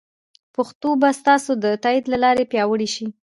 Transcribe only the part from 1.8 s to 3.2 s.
تایید له لارې پیاوړې شي.